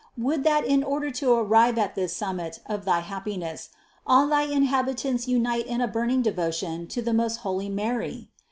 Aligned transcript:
Would 0.17 0.43
that 0.45 0.65
in 0.65 0.83
order 0.83 1.11
to 1.11 1.33
arrive 1.33 1.77
at 1.77 1.93
this 1.93 2.11
summit 2.15 2.59
of 2.65 2.85
thy 2.85 3.01
happiness, 3.01 3.69
all 4.07 4.25
thy 4.27 4.45
inhabitants 4.45 5.27
unite 5.27 5.67
in 5.67 5.79
a 5.79 5.87
burning 5.87 6.23
devotion 6.23 6.87
to 6.87 7.03
the 7.03 7.13
most 7.13 7.41
holy 7.45 7.69
Mary! 7.69 8.29